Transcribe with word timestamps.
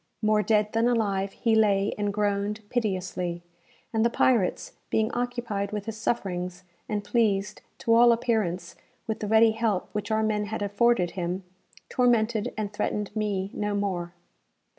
More 0.23 0.41
dead 0.41 0.73
than 0.73 0.87
alive, 0.87 1.31
he 1.33 1.53
lay 1.53 1.93
and 1.95 2.11
groaned 2.11 2.67
piteously, 2.71 3.43
and 3.93 4.03
the 4.03 4.09
pirates, 4.09 4.73
being 4.89 5.11
occupied 5.13 5.71
with 5.71 5.85
his 5.85 5.95
sufferings, 5.95 6.63
and 6.89 7.03
pleased, 7.03 7.61
to 7.77 7.93
all 7.93 8.11
appearance, 8.11 8.75
with 9.05 9.19
the 9.19 9.27
ready 9.27 9.51
help 9.51 9.89
which 9.91 10.09
our 10.09 10.23
men 10.23 10.45
had 10.45 10.63
afforded 10.63 11.11
him, 11.11 11.43
tormented 11.87 12.51
and 12.57 12.73
threatened 12.73 13.15
me 13.15 13.51
no 13.53 13.75
more. 13.75 14.15